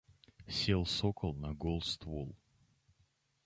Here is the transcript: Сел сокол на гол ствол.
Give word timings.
Сел 0.57 0.83
сокол 0.95 1.33
на 1.43 1.51
гол 1.61 1.79
ствол. 1.91 2.29